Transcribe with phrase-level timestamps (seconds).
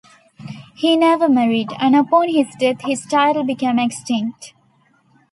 [0.73, 4.55] He never married, and upon his death, his title became extinct.